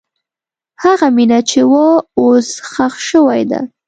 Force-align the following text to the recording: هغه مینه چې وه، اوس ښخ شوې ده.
هغه 0.83 1.07
مینه 1.15 1.39
چې 1.49 1.61
وه، 1.71 1.87
اوس 2.19 2.47
ښخ 2.71 2.93
شوې 3.09 3.41
ده. 3.51 3.61